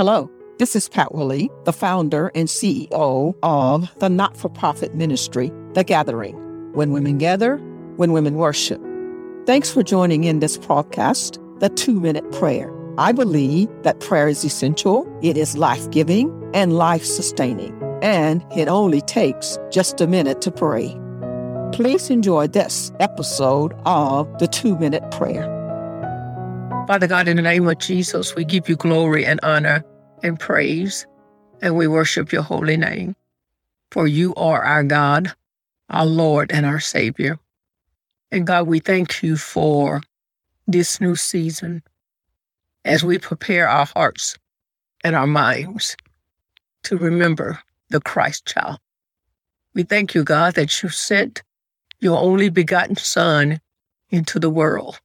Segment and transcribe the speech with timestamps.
[0.00, 5.52] Hello, this is Pat Willie, the founder and CEO of the not for profit ministry,
[5.74, 6.36] The Gathering.
[6.72, 7.58] When women gather,
[7.96, 8.80] when women worship.
[9.44, 12.72] Thanks for joining in this podcast, The Two Minute Prayer.
[12.96, 18.68] I believe that prayer is essential, it is life giving and life sustaining, and it
[18.68, 20.98] only takes just a minute to pray.
[21.72, 25.58] Please enjoy this episode of The Two Minute Prayer.
[26.86, 29.84] Father God, in the name of Jesus, we give you glory and honor
[30.22, 31.06] and praise,
[31.62, 33.16] and we worship your holy name.
[33.90, 35.32] For you are our God,
[35.88, 37.38] our Lord, and our Savior.
[38.30, 40.00] And God, we thank you for
[40.66, 41.82] this new season
[42.84, 44.36] as we prepare our hearts
[45.02, 45.96] and our minds
[46.84, 48.78] to remember the Christ child.
[49.74, 51.42] We thank you, God, that you sent
[52.00, 53.60] your only begotten Son
[54.10, 55.00] into the world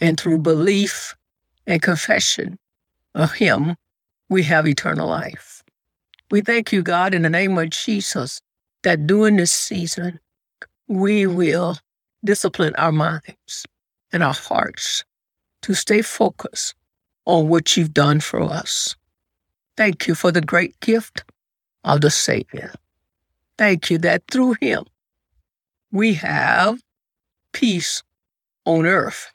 [0.00, 1.14] and through belief
[1.66, 2.58] and confession
[3.14, 3.76] of Him,
[4.32, 5.62] we have eternal life.
[6.30, 8.40] We thank you, God, in the name of Jesus,
[8.82, 10.18] that during this season,
[10.88, 11.76] we will
[12.24, 13.66] discipline our minds
[14.10, 15.04] and our hearts
[15.62, 16.74] to stay focused
[17.26, 18.96] on what you've done for us.
[19.76, 21.24] Thank you for the great gift
[21.84, 22.72] of the Savior.
[23.58, 24.84] Thank you that through Him,
[25.90, 26.80] we have
[27.52, 28.02] peace
[28.64, 29.30] on earth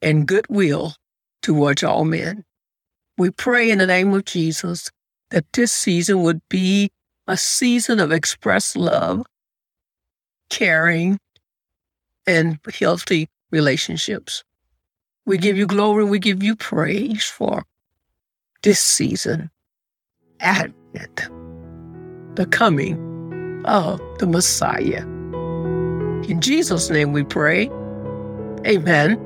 [0.00, 0.94] and goodwill
[1.42, 2.44] towards all men.
[3.18, 4.92] We pray in the name of Jesus
[5.30, 6.90] that this season would be
[7.26, 9.26] a season of expressed love,
[10.50, 11.18] caring,
[12.28, 14.44] and healthy relationships.
[15.26, 17.64] We give you glory, we give you praise for
[18.62, 19.50] this season,
[20.38, 21.28] Advent,
[22.36, 25.02] the coming of the Messiah.
[26.28, 27.68] In Jesus' name we pray.
[28.64, 29.18] Amen.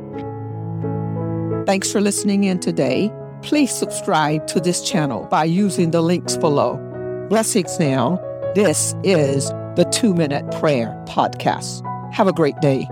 [1.66, 3.12] Thanks for listening in today.
[3.42, 6.76] Please subscribe to this channel by using the links below.
[7.28, 8.20] Blessings now.
[8.54, 11.82] This is the Two Minute Prayer Podcast.
[12.12, 12.86] Have a great day.